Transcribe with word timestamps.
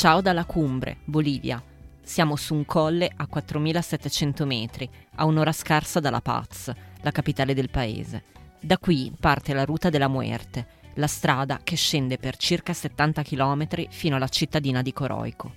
Ciao 0.00 0.22
dalla 0.22 0.46
Cumbre, 0.46 0.96
Bolivia. 1.04 1.62
Siamo 2.00 2.34
su 2.34 2.54
un 2.54 2.64
colle 2.64 3.12
a 3.14 3.26
4700 3.26 4.46
metri, 4.46 4.88
a 5.16 5.26
un'ora 5.26 5.52
scarsa 5.52 6.00
dalla 6.00 6.22
Paz, 6.22 6.72
la 7.02 7.10
capitale 7.10 7.52
del 7.52 7.68
paese. 7.68 8.22
Da 8.58 8.78
qui 8.78 9.12
parte 9.20 9.52
la 9.52 9.66
Ruta 9.66 9.90
della 9.90 10.08
Muerte, 10.08 10.66
la 10.94 11.06
strada 11.06 11.60
che 11.62 11.76
scende 11.76 12.16
per 12.16 12.38
circa 12.38 12.72
70 12.72 13.22
km 13.22 13.88
fino 13.90 14.16
alla 14.16 14.28
cittadina 14.28 14.80
di 14.80 14.94
Coroico. 14.94 15.56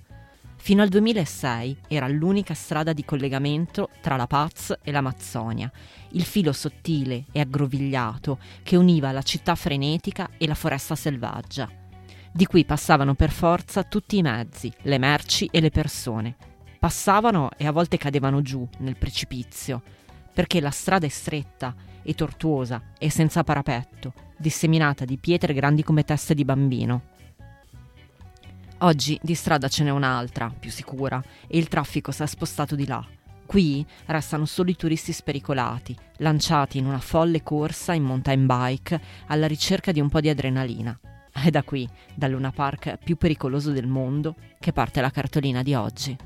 Fino 0.56 0.82
al 0.82 0.90
2006 0.90 1.78
era 1.88 2.06
l'unica 2.06 2.52
strada 2.52 2.92
di 2.92 3.02
collegamento 3.02 3.88
tra 4.02 4.16
la 4.16 4.26
Paz 4.26 4.76
e 4.82 4.92
l'Amazzonia, 4.92 5.72
il 6.10 6.24
filo 6.24 6.52
sottile 6.52 7.24
e 7.32 7.40
aggrovigliato 7.40 8.38
che 8.62 8.76
univa 8.76 9.10
la 9.10 9.22
città 9.22 9.54
frenetica 9.54 10.28
e 10.36 10.46
la 10.46 10.54
foresta 10.54 10.94
selvaggia. 10.94 11.83
Di 12.36 12.46
cui 12.46 12.64
passavano 12.64 13.14
per 13.14 13.30
forza 13.30 13.84
tutti 13.84 14.16
i 14.16 14.22
mezzi, 14.22 14.72
le 14.82 14.98
merci 14.98 15.48
e 15.52 15.60
le 15.60 15.70
persone. 15.70 16.34
Passavano 16.80 17.50
e 17.56 17.64
a 17.64 17.70
volte 17.70 17.96
cadevano 17.96 18.42
giù 18.42 18.68
nel 18.78 18.96
precipizio, 18.96 19.80
perché 20.32 20.60
la 20.60 20.72
strada 20.72 21.06
è 21.06 21.08
stretta 21.08 21.72
e 22.02 22.12
tortuosa 22.14 22.90
e 22.98 23.08
senza 23.08 23.44
parapetto, 23.44 24.12
disseminata 24.36 25.04
di 25.04 25.16
pietre 25.16 25.54
grandi 25.54 25.84
come 25.84 26.02
teste 26.02 26.34
di 26.34 26.44
bambino. 26.44 27.02
Oggi 28.78 29.16
di 29.22 29.36
strada 29.36 29.68
ce 29.68 29.84
n'è 29.84 29.90
un'altra, 29.90 30.52
più 30.58 30.72
sicura, 30.72 31.22
e 31.46 31.56
il 31.56 31.68
traffico 31.68 32.10
si 32.10 32.24
è 32.24 32.26
spostato 32.26 32.74
di 32.74 32.88
là. 32.88 33.06
Qui 33.46 33.86
restano 34.06 34.44
solo 34.44 34.70
i 34.70 34.76
turisti 34.76 35.12
spericolati, 35.12 35.96
lanciati 36.16 36.78
in 36.78 36.86
una 36.86 36.98
folle 36.98 37.44
corsa 37.44 37.92
in 37.92 38.02
mountain 38.02 38.44
bike 38.44 39.00
alla 39.28 39.46
ricerca 39.46 39.92
di 39.92 40.00
un 40.00 40.08
po' 40.08 40.20
di 40.20 40.28
adrenalina. 40.28 40.98
È 41.36 41.50
da 41.50 41.62
qui, 41.62 41.86
dal 42.14 42.30
Luna 42.30 42.52
Park 42.52 42.96
più 43.04 43.16
pericoloso 43.16 43.72
del 43.72 43.86
mondo, 43.86 44.36
che 44.58 44.72
parte 44.72 45.00
la 45.02 45.10
cartolina 45.10 45.62
di 45.62 45.74
oggi. 45.74 46.16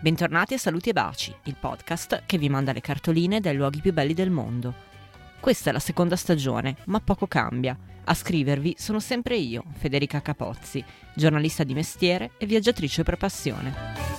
Bentornati 0.00 0.54
a 0.54 0.58
Saluti 0.58 0.88
e 0.88 0.92
Baci, 0.92 1.32
il 1.44 1.56
podcast 1.60 2.24
che 2.26 2.38
vi 2.38 2.48
manda 2.48 2.72
le 2.72 2.80
cartoline 2.80 3.38
dai 3.38 3.54
luoghi 3.54 3.80
più 3.80 3.92
belli 3.92 4.14
del 4.14 4.30
mondo. 4.30 4.74
Questa 5.38 5.70
è 5.70 5.72
la 5.72 5.78
seconda 5.78 6.16
stagione, 6.16 6.76
ma 6.86 6.98
poco 6.98 7.28
cambia. 7.28 7.78
A 8.04 8.14
scrivervi 8.14 8.74
sono 8.78 8.98
sempre 8.98 9.36
io, 9.36 9.62
Federica 9.74 10.20
Capozzi, 10.20 10.84
giornalista 11.14 11.62
di 11.62 11.74
mestiere 11.74 12.32
e 12.38 12.46
viaggiatrice 12.46 13.04
per 13.04 13.16
passione. 13.16 14.11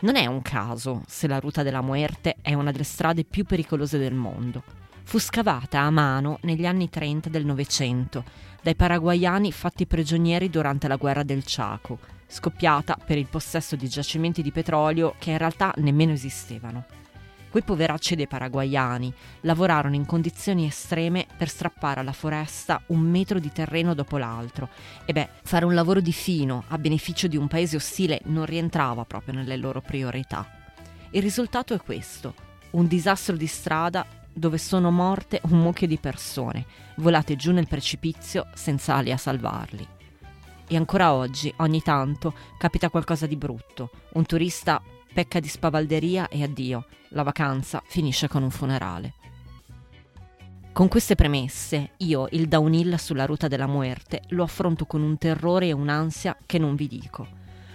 Non 0.00 0.16
è 0.16 0.26
un 0.26 0.42
caso 0.42 1.02
se 1.06 1.26
la 1.26 1.40
Ruta 1.40 1.62
della 1.62 1.82
Muerte 1.82 2.36
è 2.40 2.54
una 2.54 2.70
delle 2.70 2.84
strade 2.84 3.24
più 3.24 3.44
pericolose 3.44 3.98
del 3.98 4.14
mondo 4.14 4.78
fu 5.08 5.18
scavata 5.18 5.80
a 5.80 5.90
mano 5.90 6.38
negli 6.42 6.66
anni 6.66 6.90
30 6.90 7.30
del 7.30 7.46
Novecento 7.46 8.24
dai 8.60 8.74
paraguayani 8.74 9.50
fatti 9.52 9.86
prigionieri 9.86 10.50
durante 10.50 10.86
la 10.86 10.96
guerra 10.96 11.22
del 11.22 11.44
Chaco, 11.46 11.98
scoppiata 12.26 12.98
per 13.02 13.16
il 13.16 13.24
possesso 13.24 13.74
di 13.74 13.88
giacimenti 13.88 14.42
di 14.42 14.52
petrolio 14.52 15.14
che 15.18 15.30
in 15.30 15.38
realtà 15.38 15.72
nemmeno 15.76 16.12
esistevano. 16.12 16.84
Quei 17.50 17.62
poveracci 17.62 18.14
dei 18.14 18.26
paraguayani 18.26 19.12
lavorarono 19.42 19.94
in 19.94 20.04
condizioni 20.04 20.66
estreme 20.66 21.26
per 21.36 21.48
strappare 21.48 22.00
alla 22.00 22.12
foresta 22.12 22.82
un 22.88 23.00
metro 23.00 23.38
di 23.38 23.50
terreno 23.50 23.94
dopo 23.94 24.18
l'altro. 24.18 24.68
E 25.06 25.12
beh, 25.12 25.28
fare 25.44 25.64
un 25.64 25.74
lavoro 25.74 26.00
di 26.00 26.12
fino 26.12 26.64
a 26.68 26.76
beneficio 26.76 27.26
di 27.26 27.38
un 27.38 27.48
paese 27.48 27.76
ostile 27.76 28.20
non 28.24 28.44
rientrava 28.44 29.04
proprio 29.04 29.34
nelle 29.34 29.56
loro 29.56 29.80
priorità. 29.80 30.46
Il 31.10 31.22
risultato 31.22 31.72
è 31.72 31.80
questo: 31.80 32.34
un 32.72 32.86
disastro 32.86 33.34
di 33.34 33.46
strada 33.46 34.06
dove 34.30 34.58
sono 34.58 34.90
morte 34.90 35.40
un 35.44 35.58
mucchio 35.58 35.86
di 35.86 35.98
persone, 35.98 36.66
volate 36.96 37.34
giù 37.34 37.52
nel 37.52 37.66
precipizio 37.66 38.46
senza 38.52 38.94
ali 38.94 39.10
a 39.10 39.16
salvarli. 39.16 39.86
E 40.68 40.76
ancora 40.76 41.14
oggi, 41.14 41.52
ogni 41.56 41.80
tanto, 41.80 42.34
capita 42.58 42.90
qualcosa 42.90 43.26
di 43.26 43.36
brutto. 43.36 43.90
Un 44.12 44.26
turista 44.26 44.82
pecca 45.18 45.40
di 45.40 45.48
spavalderia 45.48 46.28
e 46.28 46.44
addio, 46.44 46.86
la 47.08 47.24
vacanza 47.24 47.82
finisce 47.84 48.28
con 48.28 48.44
un 48.44 48.50
funerale. 48.50 49.14
Con 50.72 50.86
queste 50.86 51.16
premesse, 51.16 51.94
io 51.96 52.28
il 52.30 52.46
downhill 52.46 52.94
sulla 52.94 53.26
ruta 53.26 53.48
della 53.48 53.66
muerte 53.66 54.22
lo 54.28 54.44
affronto 54.44 54.86
con 54.86 55.02
un 55.02 55.18
terrore 55.18 55.66
e 55.66 55.72
un'ansia 55.72 56.36
che 56.46 56.58
non 56.58 56.76
vi 56.76 56.86
dico. 56.86 57.26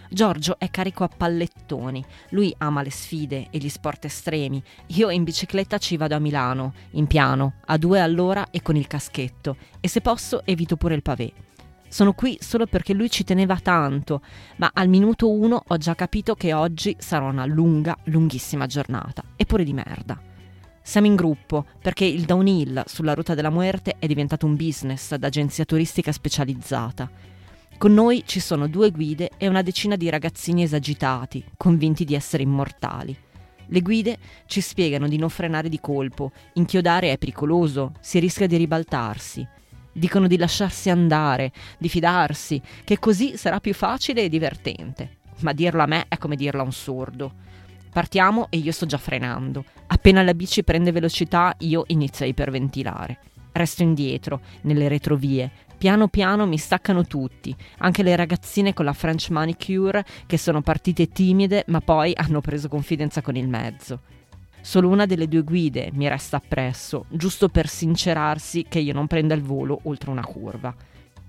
Giorgio 0.10 0.58
è 0.58 0.72
carico 0.72 1.04
a 1.04 1.10
pallettoni, 1.10 2.02
lui 2.30 2.56
ama 2.60 2.82
le 2.82 2.92
sfide 2.92 3.48
e 3.50 3.58
gli 3.58 3.68
sport 3.68 4.06
estremi. 4.06 4.64
Io 4.96 5.10
in 5.10 5.26
bicicletta 5.26 5.78
ci 5.80 5.98
vado 5.98 6.16
a 6.16 6.20
Milano, 6.20 6.74
in 6.92 7.08
piano, 7.08 7.56
a 7.66 7.78
due 7.78 8.00
all'ora 8.00 8.52
e 8.52 8.62
con 8.62 8.78
il 8.78 8.88
caschetto, 8.88 9.58
e 9.82 9.90
se 9.90 10.00
posso 10.00 10.46
evito 10.46 10.78
pure 10.78 10.96
il 10.96 11.02
pavé. 11.02 11.34
Sono 11.94 12.14
qui 12.14 12.40
solo 12.42 12.66
perché 12.66 12.96
lui 12.96 13.08
ci 13.08 13.24
teneva 13.24 13.60
tanto, 13.60 14.22
ma 14.56 14.72
al 14.74 14.90
minuto 14.90 15.30
uno 15.30 15.62
ho 15.64 15.78
già 15.78 15.94
capito 15.94 16.34
che 16.34 16.52
oggi 16.52 16.96
sarà 16.98 17.26
una 17.26 17.46
lunga, 17.46 17.96
lunghissima 18.06 18.66
giornata, 18.66 19.24
eppure 19.36 19.64
di 19.64 19.74
merda. 19.74 20.20
Siamo 20.82 21.06
in 21.06 21.14
gruppo 21.14 21.68
perché 21.80 22.04
il 22.06 22.24
downhill 22.24 22.82
sulla 22.88 23.14
ruta 23.14 23.36
della 23.36 23.52
muerte 23.52 23.98
è 24.00 24.08
diventato 24.08 24.48
un 24.48 24.56
business 24.56 25.14
d'agenzia 25.14 25.66
turistica 25.66 26.12
specializzata 26.12 27.08
con 27.78 27.94
noi 27.94 28.24
ci 28.26 28.40
sono 28.40 28.68
due 28.68 28.90
guide 28.90 29.30
e 29.38 29.48
una 29.48 29.62
decina 29.62 29.96
di 29.96 30.10
ragazzini 30.10 30.64
esagitati, 30.64 31.44
convinti 31.58 32.06
di 32.06 32.16
essere 32.16 32.42
immortali. 32.42 33.16
Le 33.68 33.82
guide 33.82 34.18
ci 34.48 34.62
spiegano 34.62 35.08
di 35.08 35.18
non 35.18 35.30
frenare 35.30 35.70
di 35.70 35.80
colpo, 35.80 36.32
inchiodare 36.54 37.12
è 37.12 37.18
pericoloso, 37.20 37.92
si 38.00 38.18
rischia 38.18 38.48
di 38.48 38.58
ribaltarsi. 38.58 39.48
Dicono 39.94 40.28
di 40.28 40.38
lasciarsi 40.38 40.90
andare, 40.90 41.52
di 41.78 41.88
fidarsi, 41.88 42.62
che 42.84 43.00
così 43.00 43.38
sarà 43.38 43.60
più 43.60 43.74
facile 43.74 44.24
e 44.24 44.30
divertente. 44.30 45.18
Ma 45.40 45.54
dirlo 45.54 45.84
a 45.84 45.88
me 45.88 46.06
è 46.08 46.18
come 46.18 46.36
dirlo 46.36 46.62
a 46.62 46.66
un 46.66 46.74
sordo. 46.74 47.34
Partiamo 47.92 48.48
e 48.50 48.58
io 48.58 48.72
sto 48.72 48.86
già 48.86 48.98
frenando. 48.98 49.64
Appena 49.88 50.24
la 50.24 50.34
bici 50.34 50.64
prende 50.64 50.92
velocità 50.92 51.56
io 51.60 51.84
inizio 51.88 52.26
a 52.26 52.28
iperventilare. 52.28 53.20
Resto 53.52 53.84
indietro, 53.84 54.42
nelle 54.62 54.88
retrovie, 54.88 55.52
Piano 55.84 56.08
piano 56.08 56.48
mi 56.48 56.58
staccano 56.58 57.04
tutti, 57.04 57.54
anche 57.80 58.04
le 58.04 58.16
ragazzine 58.16 58.74
con 58.74 58.86
la 58.86 58.94
French 58.94 59.30
manicure 59.32 60.06
che 60.26 60.38
sono 60.38 60.62
partite 60.62 61.10
timide 61.10 61.66
ma 61.68 61.82
poi 61.82 62.14
hanno 62.16 62.40
preso 62.40 62.70
confidenza 62.70 63.22
con 63.22 63.36
il 63.36 63.50
mezzo. 63.50 64.00
Solo 64.66 64.88
una 64.88 65.06
delle 65.06 65.28
due 65.28 65.42
guide 65.42 65.90
mi 65.92 66.08
resta 66.08 66.38
appresso, 66.38 67.06
giusto 67.10 67.50
per 67.50 67.68
sincerarsi 67.68 68.66
che 68.70 68.80
io 68.80 68.94
non 68.94 69.08
prenda 69.08 69.34
il 69.34 69.42
volo 69.42 69.82
oltre 69.84 70.10
una 70.10 70.24
curva. 70.24 70.74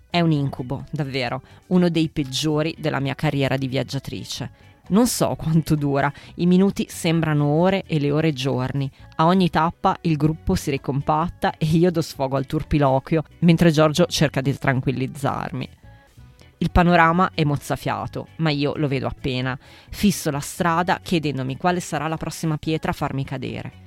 È 0.08 0.20
un 0.20 0.30
incubo, 0.30 0.84
davvero, 0.92 1.42
uno 1.66 1.88
dei 1.88 2.08
peggiori 2.10 2.76
della 2.78 3.00
mia 3.00 3.16
carriera 3.16 3.56
di 3.56 3.66
viaggiatrice. 3.66 4.50
Non 4.90 5.08
so 5.08 5.34
quanto 5.36 5.74
dura, 5.74 6.10
i 6.36 6.46
minuti 6.46 6.86
sembrano 6.88 7.46
ore 7.46 7.82
e 7.86 7.98
le 7.98 8.12
ore 8.12 8.32
giorni. 8.32 8.88
A 9.16 9.26
ogni 9.26 9.50
tappa 9.50 9.98
il 10.02 10.16
gruppo 10.16 10.54
si 10.54 10.70
ricompatta 10.70 11.56
e 11.58 11.66
io 11.66 11.90
do 11.90 12.02
sfogo 12.02 12.36
al 12.36 12.46
turpiloquio 12.46 13.24
mentre 13.40 13.72
Giorgio 13.72 14.06
cerca 14.06 14.40
di 14.42 14.56
tranquillizzarmi. 14.56 15.68
Il 16.58 16.70
panorama 16.70 17.30
è 17.34 17.44
mozzafiato, 17.44 18.28
ma 18.36 18.50
io 18.50 18.74
lo 18.76 18.88
vedo 18.88 19.06
appena. 19.06 19.58
Fisso 19.90 20.30
la 20.30 20.40
strada 20.40 21.00
chiedendomi 21.02 21.56
quale 21.56 21.80
sarà 21.80 22.08
la 22.08 22.16
prossima 22.16 22.56
pietra 22.56 22.90
a 22.90 22.94
farmi 22.94 23.24
cadere. 23.24 23.82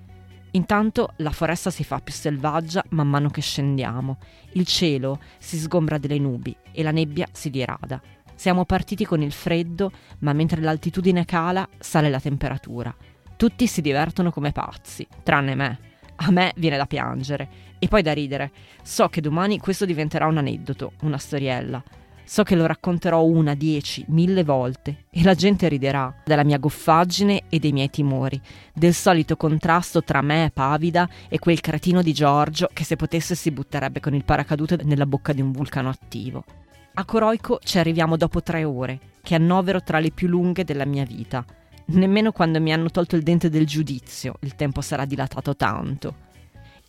Intanto 0.52 1.14
la 1.18 1.32
foresta 1.32 1.70
si 1.70 1.84
fa 1.84 2.00
più 2.00 2.14
selvaggia 2.14 2.84
man 2.90 3.10
mano 3.10 3.30
che 3.30 3.42
scendiamo. 3.42 4.18
Il 4.54 4.66
cielo 4.66 5.20
si 5.38 5.58
sgombra 5.58 5.98
delle 5.98 6.20
nubi 6.20 6.56
e 6.72 6.84
la 6.84 6.92
nebbia 6.92 7.28
si 7.32 7.50
dirada. 7.50 8.02
Siamo 8.36 8.66
partiti 8.66 9.06
con 9.06 9.22
il 9.22 9.32
freddo, 9.32 9.92
ma 10.20 10.34
mentre 10.34 10.62
l'altitudine 10.62 11.26
cala, 11.26 11.68
sale 11.80 12.10
la 12.10 12.20
temperatura. 12.20 12.96
Tutti 13.36 13.68
si 13.68 13.82
divertono 13.82 14.32
come 14.32 14.52
pazzi, 14.52 15.08
tranne 15.24 15.56
me. 15.56 15.80
A 16.18 16.32
me 16.32 16.54
viene 16.56 16.78
da 16.78 16.86
piangere 16.86 17.50
e 17.80 17.88
poi 17.88 18.02
da 18.02 18.14
ridere. 18.14 18.52
So 18.82 19.10
che 19.10 19.22
domani 19.22 19.60
questo 19.60 19.86
diventerà 19.86 20.26
un 20.26 20.38
aneddoto, 20.38 20.94
una 21.02 21.18
storiella. 21.18 21.84
So 22.30 22.44
che 22.44 22.56
lo 22.56 22.66
racconterò 22.66 23.24
una, 23.24 23.56
dieci, 23.56 24.04
mille 24.10 24.44
volte 24.44 25.06
e 25.10 25.24
la 25.24 25.34
gente 25.34 25.70
riderà 25.70 26.14
della 26.26 26.44
mia 26.44 26.58
goffaggine 26.58 27.44
e 27.48 27.58
dei 27.58 27.72
miei 27.72 27.90
timori, 27.90 28.40
del 28.74 28.94
solito 28.94 29.38
contrasto 29.38 30.04
tra 30.04 30.22
me, 30.22 30.52
pavida, 30.54 31.08
e 31.30 31.40
quel 31.40 31.62
cretino 31.62 32.02
di 32.02 32.12
Giorgio 32.12 32.70
che 32.74 32.84
se 32.84 32.98
potesse 32.98 33.34
si 33.34 33.50
butterebbe 33.50 34.02
con 34.02 34.14
il 34.14 34.26
paracadute 34.26 34.78
nella 34.84 35.06
bocca 35.06 35.32
di 35.32 35.40
un 35.40 35.54
vulcano 35.54 35.88
attivo. 35.88 36.44
A 36.96 37.06
Coroico 37.06 37.60
ci 37.64 37.80
arriviamo 37.80 38.18
dopo 38.18 38.44
tre 38.44 38.66
ore, 38.66 39.00
che 39.22 39.36
annovero 39.36 39.82
tra 39.82 40.00
le 40.00 40.12
più 40.12 40.28
lunghe 40.28 40.66
della 40.66 40.86
mia 40.86 41.06
vita. 41.06 41.46
Nemmeno 41.86 42.34
quando 42.34 42.60
mi 42.60 42.74
hanno 42.74 42.90
tolto 42.90 43.16
il 43.16 43.24
dente 43.24 43.50
del 43.50 43.66
giudizio 43.66 44.36
il 44.42 44.56
tempo 44.56 44.82
sarà 44.82 45.06
dilatato 45.06 45.56
tanto. 45.56 46.27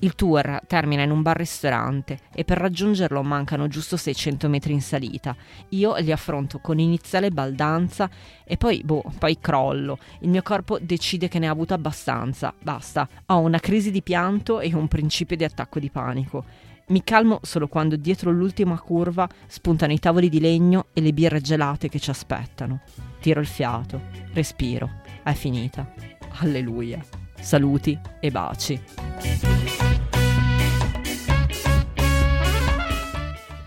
Il 0.01 0.15
tour 0.15 0.61
termina 0.69 1.03
in 1.03 1.11
un 1.11 1.23
bar-ristorante 1.23 2.21
e 2.33 2.45
per 2.45 2.59
raggiungerlo 2.59 3.21
mancano 3.25 3.67
giusto 3.67 3.97
600 3.97 4.49
metri 4.49 4.73
in 4.73 4.81
salita. 4.81 5.35
Io 5.71 5.97
li 5.97 6.13
affronto 6.13 6.61
con 6.61 6.79
iniziale 6.79 7.31
baldanza 7.31 8.09
e 8.45 8.57
poi, 8.57 8.81
boh, 8.85 9.03
poi 9.19 9.39
crollo. 9.41 9.99
Il 10.21 10.29
mio 10.29 10.43
corpo 10.43 10.79
decide 10.81 11.27
che 11.27 11.41
ne 11.41 11.49
ha 11.49 11.51
avuto 11.51 11.75
abbastanza. 11.75 12.55
Basta. 12.63 13.09
Ho 13.27 13.41
una 13.41 13.59
crisi 13.59 13.91
di 13.91 14.03
pianto 14.03 14.61
e 14.61 14.73
un 14.73 14.87
principio 14.87 15.37
di 15.37 15.43
attacco 15.43 15.81
di 15.81 15.91
panico. 15.91 16.45
Mi 16.89 17.03
calmo 17.03 17.41
solo 17.43 17.67
quando 17.67 17.97
dietro 17.97 18.31
l'ultima 18.31 18.79
curva 18.81 19.29
spuntano 19.47 19.93
i 19.93 19.99
tavoli 19.99 20.29
di 20.29 20.39
legno 20.39 20.87
e 20.93 21.01
le 21.01 21.13
birre 21.13 21.41
gelate 21.41 21.89
che 21.89 21.99
ci 21.99 22.11
aspettano. 22.11 22.83
Tiro 23.21 23.41
il 23.41 23.47
fiato, 23.47 24.03
respiro. 24.33 25.01
È 25.25 25.33
finita. 25.33 25.93
Alleluia. 26.39 27.05
Saluti 27.41 27.99
e 28.21 28.31
baci. 28.31 29.68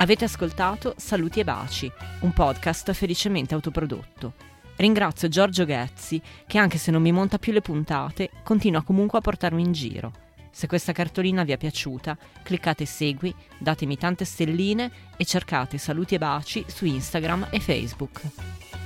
Avete 0.01 0.25
ascoltato 0.25 0.95
Saluti 0.98 1.42
e 1.42 1.44
Baci, 1.44 1.89
un 2.21 2.33
podcast 2.33 2.92
felicemente 2.92 3.53
autoprodotto. 3.53 4.33
Ringrazio 4.77 5.27
Giorgio 5.27 5.63
Ghezzi 5.63 6.19
che 6.48 6.57
anche 6.57 6.80
se 6.80 6.89
non 6.89 7.03
mi 7.03 7.12
monta 7.12 7.38
più 7.38 7.53
le 7.53 7.62
puntate, 7.62 8.31
continua 8.44 8.81
comunque 8.81 9.19
a 9.19 9.21
portarmi 9.21 9.62
in 9.62 9.71
giro. 9.71 10.12
Se 10.50 10.65
questa 10.65 10.92
cartolina 10.92 11.44
vi 11.44 11.51
è 11.51 11.57
piaciuta, 11.57 12.18
cliccate 12.42 12.83
segui, 12.88 13.31
datemi 13.59 13.95
tante 13.95 14.25
stelline 14.25 14.92
e 15.18 15.24
cercate 15.24 15.77
Saluti 15.77 16.15
e 16.15 16.18
Baci 16.18 16.65
su 16.68 16.86
Instagram 16.86 17.50
e 17.51 17.59
Facebook. 17.59 18.81